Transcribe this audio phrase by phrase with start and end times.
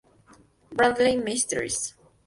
[0.73, 1.93] Bradley Mysteries".